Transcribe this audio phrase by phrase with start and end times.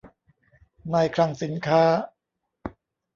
[0.93, 1.83] นายคลังสินค้า